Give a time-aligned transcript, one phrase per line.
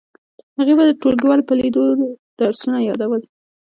[0.57, 1.83] هغې به د ټولګیوالو په لیدو
[2.39, 3.21] درسونه یادول